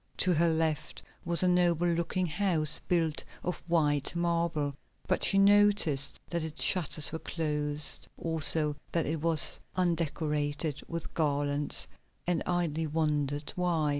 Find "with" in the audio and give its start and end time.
10.87-11.13